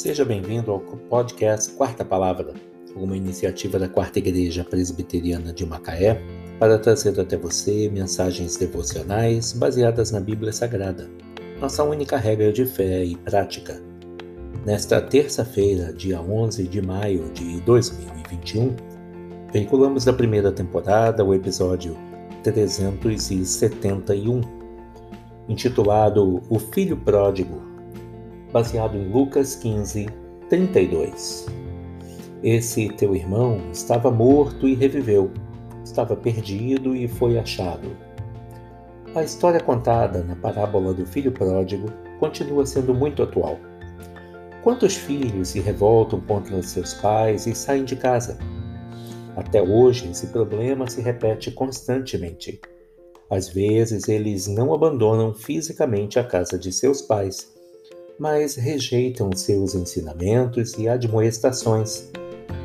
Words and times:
Seja 0.00 0.24
bem-vindo 0.24 0.70
ao 0.70 0.80
podcast 0.80 1.72
Quarta 1.74 2.02
Palavra, 2.02 2.54
uma 2.96 3.14
iniciativa 3.14 3.78
da 3.78 3.86
Quarta 3.86 4.18
Igreja 4.18 4.64
Presbiteriana 4.64 5.52
de 5.52 5.66
Macaé 5.66 6.18
para 6.58 6.78
trazer 6.78 7.20
até 7.20 7.36
você 7.36 7.86
mensagens 7.90 8.56
devocionais 8.56 9.52
baseadas 9.52 10.10
na 10.10 10.18
Bíblia 10.18 10.54
Sagrada, 10.54 11.06
nossa 11.60 11.84
única 11.84 12.16
regra 12.16 12.50
de 12.50 12.64
fé 12.64 13.04
e 13.04 13.14
prática. 13.14 13.78
Nesta 14.64 15.02
terça-feira, 15.02 15.92
dia 15.92 16.18
11 16.18 16.66
de 16.66 16.80
maio 16.80 17.30
de 17.34 17.60
2021, 17.60 18.74
veiculamos 19.52 20.06
da 20.06 20.14
primeira 20.14 20.50
temporada 20.50 21.22
o 21.22 21.34
episódio 21.34 21.94
371, 22.42 24.40
intitulado 25.46 26.40
O 26.48 26.58
Filho 26.58 26.96
Pródigo 26.96 27.69
baseado 28.52 28.96
em 28.96 29.08
Lucas 29.08 29.54
15, 29.56 30.06
32. 30.48 31.46
Esse 32.42 32.88
teu 32.90 33.14
irmão 33.14 33.60
estava 33.70 34.10
morto 34.10 34.66
e 34.66 34.74
reviveu, 34.74 35.30
estava 35.84 36.16
perdido 36.16 36.96
e 36.96 37.06
foi 37.06 37.38
achado. 37.38 37.96
A 39.14 39.22
história 39.22 39.60
contada 39.60 40.22
na 40.22 40.36
parábola 40.36 40.94
do 40.94 41.04
filho 41.04 41.32
pródigo 41.32 41.88
continua 42.18 42.64
sendo 42.64 42.94
muito 42.94 43.22
atual. 43.22 43.58
Quantos 44.62 44.94
filhos 44.94 45.48
se 45.48 45.60
revoltam 45.60 46.20
contra 46.20 46.62
seus 46.62 46.94
pais 46.94 47.46
e 47.46 47.54
saem 47.54 47.84
de 47.84 47.96
casa? 47.96 48.38
Até 49.36 49.62
hoje, 49.62 50.10
esse 50.10 50.26
problema 50.28 50.88
se 50.88 51.00
repete 51.00 51.50
constantemente. 51.50 52.60
Às 53.30 53.48
vezes, 53.48 54.08
eles 54.08 54.46
não 54.46 54.74
abandonam 54.74 55.32
fisicamente 55.32 56.18
a 56.18 56.24
casa 56.24 56.58
de 56.58 56.72
seus 56.72 57.00
pais, 57.00 57.52
mas 58.20 58.54
rejeitam 58.54 59.30
seus 59.34 59.74
ensinamentos 59.74 60.74
e 60.78 60.86
admoestações, 60.86 62.10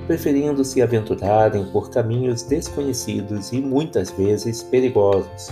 preferindo 0.06 0.66
se 0.66 0.82
aventurarem 0.82 1.66
por 1.72 1.90
caminhos 1.90 2.44
desconhecidos 2.44 3.54
e 3.54 3.62
muitas 3.62 4.12
vezes 4.12 4.62
perigosos. 4.64 5.50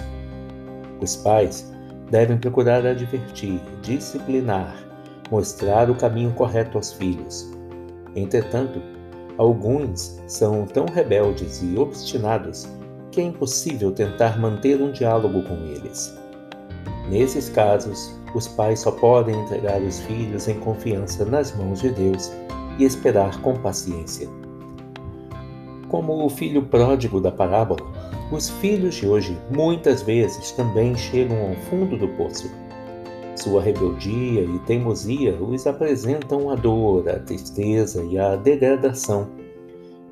Os 1.02 1.16
pais 1.16 1.72
devem 2.12 2.38
procurar 2.38 2.86
advertir, 2.86 3.62
disciplinar, 3.82 4.76
mostrar 5.32 5.90
o 5.90 5.96
caminho 5.96 6.34
correto 6.34 6.78
aos 6.78 6.92
filhos. 6.92 7.50
Entretanto, 8.14 8.82
alguns 9.38 10.22
são 10.28 10.66
tão 10.66 10.86
rebeldes 10.86 11.62
e 11.64 11.78
obstinados 11.78 12.68
que 13.10 13.22
é 13.22 13.24
impossível 13.24 13.92
tentar 13.94 14.38
manter 14.38 14.82
um 14.82 14.92
diálogo 14.92 15.44
com 15.44 15.56
eles. 15.66 16.14
Nesses 17.10 17.48
casos, 17.48 18.22
os 18.34 18.48
pais 18.48 18.80
só 18.80 18.92
podem 18.92 19.40
entregar 19.42 19.82
os 19.82 20.00
filhos 20.02 20.48
em 20.48 20.60
confiança 20.60 21.26
nas 21.26 21.56
mãos 21.56 21.82
de 21.82 21.90
Deus 21.90 22.32
e 22.80 22.84
esperar 22.84 23.40
com 23.42 23.54
paciência. 23.56 24.28
Como 25.90 26.26
o 26.26 26.30
filho 26.30 26.64
pródigo 26.64 27.22
da 27.22 27.32
parábola, 27.32 27.82
os 28.32 28.50
filhos 28.50 28.96
de 28.96 29.08
hoje 29.08 29.38
muitas 29.52 30.02
vezes 30.02 30.52
também 30.52 30.96
chegam 30.96 31.50
ao 31.50 31.56
fundo 31.70 31.96
do 31.98 32.08
poço. 32.10 32.50
Sua 33.36 33.62
rebeldia 33.62 34.42
e 34.42 34.60
teimosia 34.66 35.36
os 35.36 35.68
apresentam 35.68 36.50
a 36.50 36.56
dor, 36.56 37.08
a 37.10 37.20
tristeza 37.20 38.04
e 38.04 38.18
a 38.18 38.36
degradação, 38.36 39.30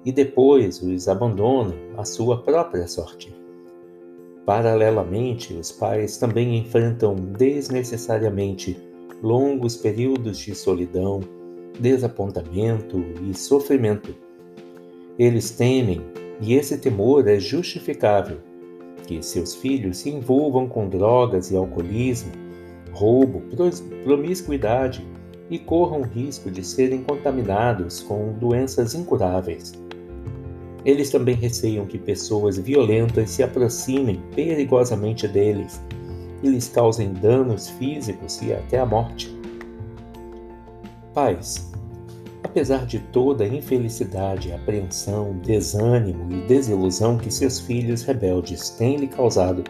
e 0.05 0.11
depois 0.11 0.81
os 0.81 1.07
abandonam 1.07 1.73
à 1.97 2.03
sua 2.03 2.41
própria 2.41 2.87
sorte. 2.87 3.40
Paralelamente, 4.51 5.53
os 5.53 5.71
pais 5.71 6.17
também 6.17 6.57
enfrentam 6.57 7.15
desnecessariamente 7.15 8.77
longos 9.23 9.77
períodos 9.77 10.39
de 10.39 10.53
solidão, 10.53 11.21
desapontamento 11.79 13.01
e 13.25 13.33
sofrimento. 13.33 14.13
Eles 15.17 15.51
temem, 15.51 16.01
e 16.41 16.53
esse 16.53 16.77
temor 16.77 17.29
é 17.29 17.39
justificável, 17.39 18.39
que 19.07 19.23
seus 19.23 19.55
filhos 19.55 19.99
se 19.99 20.09
envolvam 20.09 20.67
com 20.67 20.89
drogas 20.89 21.49
e 21.49 21.55
alcoolismo, 21.55 22.33
roubo, 22.91 23.41
promiscuidade 24.03 25.07
e 25.49 25.57
corram 25.59 26.01
risco 26.01 26.51
de 26.51 26.61
serem 26.61 27.03
contaminados 27.03 28.01
com 28.01 28.33
doenças 28.33 28.95
incuráveis. 28.95 29.71
Eles 30.83 31.09
também 31.09 31.35
receiam 31.35 31.85
que 31.85 31.97
pessoas 31.97 32.57
violentas 32.57 33.29
se 33.29 33.43
aproximem 33.43 34.21
perigosamente 34.33 35.27
deles 35.27 35.81
e 36.41 36.49
lhes 36.49 36.67
causem 36.67 37.13
danos 37.13 37.69
físicos 37.69 38.41
e 38.41 38.51
até 38.51 38.79
a 38.79 38.85
morte. 38.85 39.31
Pais, 41.13 41.71
apesar 42.43 42.85
de 42.85 42.99
toda 42.99 43.43
a 43.43 43.47
infelicidade, 43.47 44.51
apreensão, 44.51 45.37
desânimo 45.43 46.31
e 46.31 46.47
desilusão 46.47 47.17
que 47.17 47.31
seus 47.31 47.59
filhos 47.59 48.01
rebeldes 48.01 48.69
têm 48.71 48.97
lhe 48.97 49.07
causado, 49.07 49.63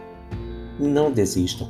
não 0.80 1.12
desistam. 1.12 1.70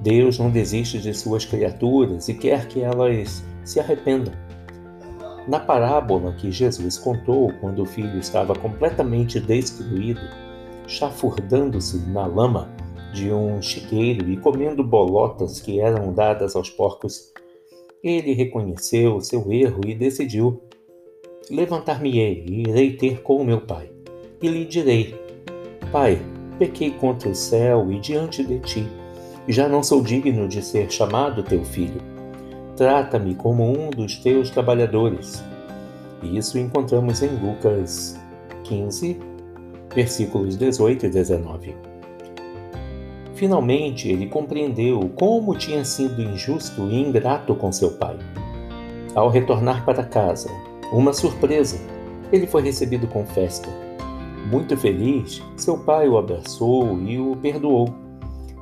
Deus 0.00 0.36
não 0.38 0.50
desiste 0.50 0.98
de 0.98 1.14
suas 1.14 1.44
criaturas 1.44 2.28
e 2.28 2.34
quer 2.34 2.66
que 2.66 2.80
elas 2.80 3.44
se 3.64 3.78
arrependam. 3.78 4.34
Na 5.46 5.58
parábola 5.58 6.32
que 6.34 6.52
Jesus 6.52 6.96
contou 6.98 7.52
quando 7.60 7.82
o 7.82 7.86
filho 7.86 8.16
estava 8.18 8.54
completamente 8.54 9.40
destruído, 9.40 10.20
chafurdando-se 10.86 11.98
na 12.10 12.26
lama 12.26 12.70
de 13.12 13.32
um 13.32 13.60
chiqueiro 13.60 14.30
e 14.30 14.36
comendo 14.36 14.84
bolotas 14.84 15.60
que 15.60 15.80
eram 15.80 16.12
dadas 16.12 16.54
aos 16.54 16.70
porcos, 16.70 17.32
ele 18.04 18.32
reconheceu 18.34 19.20
seu 19.20 19.50
erro 19.52 19.80
e 19.84 19.94
decidiu: 19.94 20.62
Levantar-me-ei 21.50 22.44
e 22.48 22.60
irei 22.68 22.96
ter 22.96 23.22
com 23.22 23.36
o 23.36 23.44
meu 23.44 23.60
pai. 23.60 23.90
E 24.40 24.46
lhe 24.46 24.64
direi: 24.64 25.14
Pai, 25.90 26.22
pequei 26.56 26.92
contra 26.92 27.28
o 27.28 27.34
céu 27.34 27.90
e 27.90 27.98
diante 27.98 28.44
de 28.44 28.60
ti, 28.60 28.86
já 29.48 29.68
não 29.68 29.82
sou 29.82 30.02
digno 30.02 30.46
de 30.46 30.62
ser 30.62 30.90
chamado 30.90 31.42
teu 31.42 31.64
filho 31.64 32.11
Trata-me 32.82 33.36
como 33.36 33.62
um 33.62 33.90
dos 33.90 34.16
teus 34.16 34.50
trabalhadores. 34.50 35.40
Isso 36.20 36.58
encontramos 36.58 37.22
em 37.22 37.28
Lucas 37.28 38.20
15, 38.64 39.20
versículos 39.94 40.56
18 40.56 41.06
e 41.06 41.08
19. 41.08 41.76
Finalmente 43.36 44.08
ele 44.08 44.26
compreendeu 44.26 44.98
como 45.14 45.56
tinha 45.56 45.84
sido 45.84 46.20
injusto 46.20 46.88
e 46.90 47.00
ingrato 47.00 47.54
com 47.54 47.70
seu 47.70 47.92
pai. 47.92 48.18
Ao 49.14 49.28
retornar 49.28 49.84
para 49.84 50.02
casa, 50.02 50.50
uma 50.92 51.12
surpresa, 51.12 51.78
ele 52.32 52.48
foi 52.48 52.62
recebido 52.62 53.06
com 53.06 53.24
festa. 53.24 53.68
Muito 54.50 54.76
feliz, 54.76 55.40
seu 55.56 55.78
pai 55.78 56.08
o 56.08 56.18
abraçou 56.18 56.98
e 56.98 57.16
o 57.16 57.36
perdoou. 57.36 57.94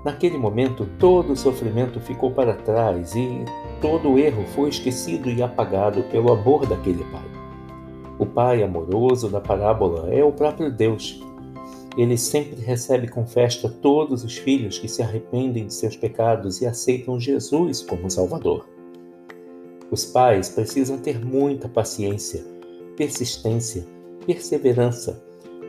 Naquele 0.04 0.38
momento, 0.38 0.88
todo 0.98 1.32
o 1.32 1.36
sofrimento 1.36 2.00
ficou 2.00 2.30
para 2.30 2.54
trás 2.54 3.14
e 3.14 3.44
todo 3.82 4.12
o 4.12 4.18
erro 4.18 4.46
foi 4.54 4.70
esquecido 4.70 5.30
e 5.30 5.42
apagado 5.42 6.02
pelo 6.04 6.32
amor 6.32 6.66
daquele 6.66 7.04
pai. 7.04 7.28
O 8.18 8.24
pai 8.24 8.62
amoroso 8.62 9.28
da 9.28 9.40
parábola 9.40 10.12
é 10.12 10.24
o 10.24 10.32
próprio 10.32 10.72
Deus. 10.72 11.22
Ele 11.98 12.16
sempre 12.16 12.62
recebe 12.62 13.08
com 13.08 13.26
festa 13.26 13.68
todos 13.68 14.24
os 14.24 14.38
filhos 14.38 14.78
que 14.78 14.88
se 14.88 15.02
arrependem 15.02 15.66
de 15.66 15.74
seus 15.74 15.96
pecados 15.96 16.62
e 16.62 16.66
aceitam 16.66 17.20
Jesus 17.20 17.82
como 17.82 18.10
Salvador. 18.10 18.66
Os 19.90 20.06
pais 20.06 20.48
precisam 20.48 20.98
ter 20.98 21.22
muita 21.22 21.68
paciência, 21.68 22.42
persistência, 22.96 23.84
perseverança, 24.24 25.22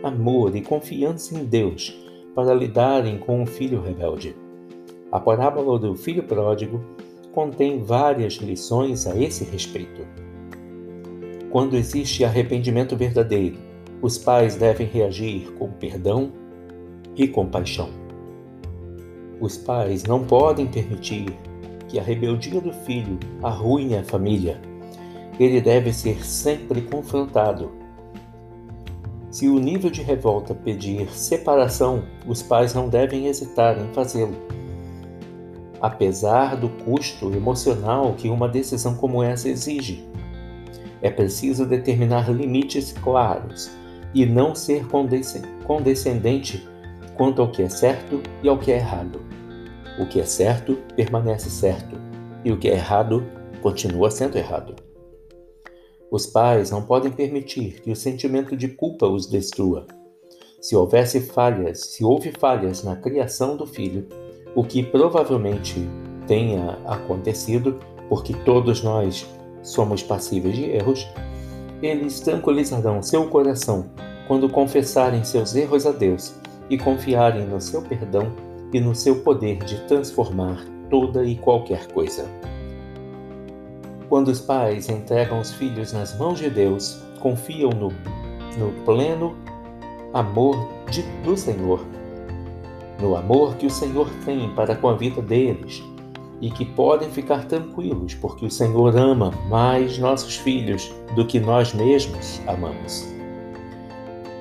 amor 0.03 0.55
e 0.55 0.61
confiança 0.61 1.35
em 1.35 1.43
Deus 1.43 2.10
para 2.35 2.53
lidarem 2.53 3.17
com 3.17 3.43
o 3.43 3.45
filho 3.45 3.81
rebelde. 3.81 4.35
A 5.11 5.19
parábola 5.19 5.77
do 5.77 5.95
filho 5.95 6.23
pródigo 6.23 6.81
contém 7.31 7.83
várias 7.83 8.33
lições 8.35 9.07
a 9.07 9.15
esse 9.15 9.43
respeito. 9.43 10.05
Quando 11.49 11.75
existe 11.75 12.23
arrependimento 12.23 12.95
verdadeiro, 12.95 13.57
os 14.01 14.17
pais 14.17 14.55
devem 14.55 14.87
reagir 14.87 15.51
com 15.59 15.69
perdão 15.69 16.31
e 17.15 17.27
compaixão. 17.27 17.89
Os 19.39 19.57
pais 19.57 20.03
não 20.03 20.23
podem 20.23 20.67
permitir 20.67 21.25
que 21.87 21.99
a 21.99 22.03
rebeldia 22.03 22.61
do 22.61 22.71
filho 22.71 23.19
arruine 23.43 23.97
a 23.97 24.03
família. 24.03 24.61
Ele 25.39 25.59
deve 25.59 25.91
ser 25.91 26.25
sempre 26.25 26.81
confrontado 26.81 27.80
se 29.31 29.47
o 29.47 29.57
nível 29.59 29.89
de 29.89 30.01
revolta 30.01 30.53
pedir 30.53 31.09
separação, 31.09 32.03
os 32.27 32.43
pais 32.43 32.73
não 32.73 32.89
devem 32.89 33.27
hesitar 33.27 33.79
em 33.79 33.91
fazê-lo. 33.93 34.35
Apesar 35.81 36.57
do 36.57 36.67
custo 36.69 37.33
emocional 37.33 38.13
que 38.13 38.29
uma 38.29 38.49
decisão 38.49 38.93
como 38.93 39.23
essa 39.23 39.49
exige, 39.49 40.05
é 41.01 41.09
preciso 41.09 41.65
determinar 41.65 42.29
limites 42.29 42.91
claros 43.01 43.71
e 44.13 44.25
não 44.25 44.53
ser 44.53 44.85
condescendente 45.65 46.67
quanto 47.15 47.41
ao 47.41 47.49
que 47.49 47.63
é 47.63 47.69
certo 47.69 48.21
e 48.43 48.49
ao 48.49 48.59
que 48.59 48.71
é 48.71 48.75
errado. 48.75 49.21
O 49.97 50.05
que 50.05 50.19
é 50.19 50.25
certo 50.25 50.77
permanece 50.95 51.49
certo 51.49 51.97
e 52.43 52.51
o 52.51 52.57
que 52.57 52.67
é 52.67 52.73
errado 52.73 53.25
continua 53.61 54.11
sendo 54.11 54.37
errado. 54.37 54.90
Os 56.11 56.25
pais 56.25 56.71
não 56.71 56.81
podem 56.81 57.09
permitir 57.09 57.79
que 57.81 57.89
o 57.89 57.95
sentimento 57.95 58.57
de 58.57 58.67
culpa 58.67 59.07
os 59.07 59.27
destrua. 59.27 59.87
Se 60.59 60.75
houvesse 60.75 61.21
falhas, 61.21 61.93
se 61.93 62.03
houve 62.03 62.33
falhas 62.37 62.83
na 62.83 62.97
criação 62.97 63.55
do 63.55 63.65
filho, 63.65 64.05
o 64.53 64.61
que 64.61 64.83
provavelmente 64.83 65.75
tenha 66.27 66.77
acontecido, 66.85 67.79
porque 68.09 68.33
todos 68.43 68.83
nós 68.83 69.25
somos 69.63 70.03
passíveis 70.03 70.53
de 70.53 70.65
erros, 70.65 71.07
eles 71.81 72.19
tranquilizarão 72.19 73.01
seu 73.01 73.29
coração 73.29 73.89
quando 74.27 74.49
confessarem 74.49 75.23
seus 75.23 75.55
erros 75.55 75.85
a 75.85 75.93
Deus 75.93 76.35
e 76.69 76.77
confiarem 76.77 77.45
no 77.45 77.61
seu 77.61 77.81
perdão 77.81 78.33
e 78.73 78.81
no 78.81 78.93
seu 78.93 79.21
poder 79.21 79.59
de 79.63 79.79
transformar 79.87 80.61
toda 80.89 81.23
e 81.23 81.37
qualquer 81.37 81.87
coisa. 81.93 82.25
Quando 84.11 84.27
os 84.27 84.41
pais 84.41 84.89
entregam 84.89 85.39
os 85.39 85.53
filhos 85.53 85.93
nas 85.93 86.17
mãos 86.17 86.37
de 86.37 86.49
Deus, 86.49 87.01
confiam 87.21 87.69
no, 87.69 87.87
no 88.57 88.73
pleno 88.83 89.37
amor 90.13 90.67
de, 90.91 91.01
do 91.23 91.37
Senhor, 91.37 91.79
no 92.99 93.15
amor 93.15 93.55
que 93.55 93.65
o 93.65 93.69
Senhor 93.69 94.09
tem 94.25 94.53
para 94.53 94.75
com 94.75 94.89
a 94.89 94.95
vida 94.95 95.21
deles 95.21 95.81
e 96.41 96.51
que 96.51 96.65
podem 96.65 97.09
ficar 97.09 97.45
tranquilos, 97.45 98.13
porque 98.15 98.45
o 98.45 98.51
Senhor 98.51 98.97
ama 98.97 99.31
mais 99.47 99.97
nossos 99.97 100.35
filhos 100.35 100.93
do 101.15 101.25
que 101.25 101.39
nós 101.39 101.73
mesmos 101.73 102.41
amamos. 102.47 103.07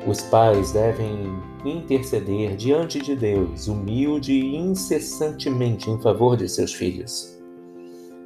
Os 0.05 0.21
pais 0.23 0.73
devem 0.73 1.33
interceder 1.65 2.57
diante 2.57 2.99
de 2.99 3.15
Deus, 3.15 3.69
humilde 3.69 4.33
e 4.33 4.57
incessantemente 4.57 5.89
em 5.89 5.97
favor 6.01 6.37
de 6.37 6.49
seus 6.49 6.75
filhos. 6.75 7.30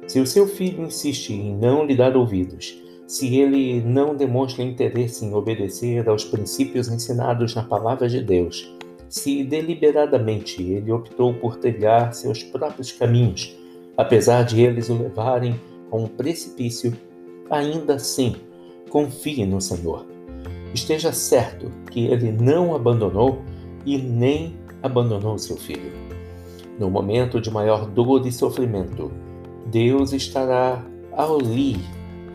Se 0.07 0.19
o 0.19 0.25
seu 0.25 0.47
filho 0.47 0.83
insiste 0.83 1.33
em 1.33 1.55
não 1.55 1.85
lhe 1.85 1.95
dar 1.95 2.15
ouvidos, 2.15 2.81
se 3.07 3.37
ele 3.37 3.81
não 3.81 4.15
demonstra 4.15 4.63
interesse 4.63 5.25
em 5.25 5.33
obedecer 5.33 6.07
aos 6.07 6.23
princípios 6.23 6.87
ensinados 6.87 7.55
na 7.55 7.63
palavra 7.63 8.07
de 8.07 8.21
Deus, 8.21 8.71
se 9.09 9.43
deliberadamente 9.43 10.61
ele 10.61 10.91
optou 10.91 11.33
por 11.33 11.57
trilhar 11.57 12.13
seus 12.13 12.43
próprios 12.43 12.91
caminhos, 12.91 13.55
apesar 13.95 14.43
de 14.43 14.61
eles 14.61 14.89
o 14.89 14.97
levarem 14.97 15.59
a 15.91 15.95
um 15.95 16.07
precipício, 16.07 16.93
ainda 17.49 17.95
assim 17.95 18.35
confie 18.89 19.45
no 19.45 19.61
Senhor 19.61 20.05
esteja 20.75 21.11
certo 21.13 21.71
que 21.89 22.05
ele 22.05 22.31
não 22.31 22.75
abandonou 22.75 23.41
e 23.85 23.97
nem 23.97 24.55
abandonou 24.83 25.37
seu 25.37 25.55
filho. 25.55 25.91
No 26.77 26.89
momento 26.89 27.39
de 27.39 27.49
maior 27.49 27.85
dor 27.87 28.27
e 28.27 28.31
sofrimento, 28.31 29.11
Deus 29.65 30.13
estará 30.13 30.83
ali, 31.13 31.77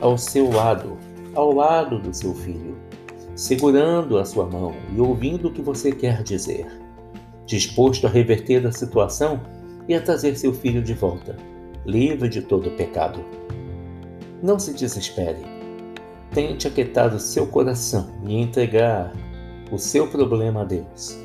ao 0.00 0.16
seu 0.16 0.50
lado, 0.50 0.96
ao 1.34 1.52
lado 1.52 1.98
do 1.98 2.14
seu 2.14 2.34
filho, 2.34 2.76
segurando 3.34 4.18
a 4.18 4.24
sua 4.24 4.46
mão 4.46 4.74
e 4.94 5.00
ouvindo 5.00 5.48
o 5.48 5.52
que 5.52 5.62
você 5.62 5.92
quer 5.92 6.22
dizer, 6.22 6.66
disposto 7.46 8.06
a 8.06 8.10
reverter 8.10 8.66
a 8.66 8.72
situação 8.72 9.40
e 9.88 9.94
a 9.94 10.00
trazer 10.00 10.36
seu 10.36 10.52
filho 10.52 10.82
de 10.82 10.94
volta, 10.94 11.36
livre 11.86 12.28
de 12.28 12.42
todo 12.42 12.70
pecado. 12.72 13.24
Não 14.42 14.58
se 14.58 14.72
desespere 14.72 15.60
Tente 16.32 16.68
aquietar 16.68 17.12
o 17.12 17.18
seu 17.18 17.46
coração 17.48 18.08
e 18.24 18.36
entregar 18.36 19.12
o 19.70 19.78
seu 19.78 20.06
problema 20.06 20.60
a 20.60 20.64
Deus. 20.64 21.18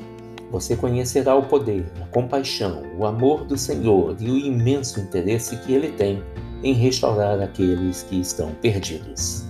Você 0.50 0.76
conhecerá 0.76 1.34
o 1.34 1.42
poder, 1.42 1.84
a 2.00 2.06
compaixão, 2.06 2.82
o 2.96 3.04
amor 3.04 3.44
do 3.44 3.58
Senhor 3.58 4.16
e 4.20 4.30
o 4.30 4.38
imenso 4.38 5.00
interesse 5.00 5.56
que 5.58 5.72
Ele 5.72 5.90
tem 5.92 6.22
em 6.62 6.72
restaurar 6.72 7.40
aqueles 7.40 8.02
que 8.04 8.20
estão 8.20 8.54
perdidos. 8.54 9.44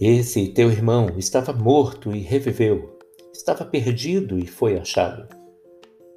Esse 0.00 0.48
teu 0.48 0.70
irmão 0.70 1.10
estava 1.16 1.52
morto 1.52 2.14
e 2.14 2.18
reviveu, 2.18 2.98
estava 3.32 3.64
perdido 3.64 4.38
e 4.38 4.46
foi 4.46 4.76
achado. 4.76 5.28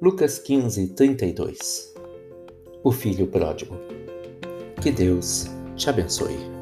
Lucas 0.02 0.38
15, 0.38 0.88
32 0.88 1.94
O 2.82 2.92
Filho 2.92 3.28
Pródigo. 3.28 3.76
Que 4.82 4.90
Deus 4.90 5.46
te 5.76 5.88
abençoe. 5.88 6.55